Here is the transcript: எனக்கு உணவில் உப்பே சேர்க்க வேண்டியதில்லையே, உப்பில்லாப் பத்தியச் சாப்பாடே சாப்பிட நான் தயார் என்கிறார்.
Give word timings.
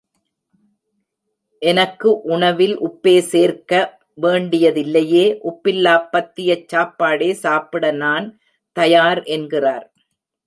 எனக்கு 1.61 2.09
உணவில் 2.27 2.73
உப்பே 2.79 3.13
சேர்க்க 3.33 3.81
வேண்டியதில்லையே, 4.21 5.25
உப்பில்லாப் 5.43 6.09
பத்தியச் 6.11 6.67
சாப்பாடே 6.67 7.29
சாப்பிட 7.43 7.91
நான் 8.03 8.27
தயார் 8.77 9.21
என்கிறார். 9.37 9.87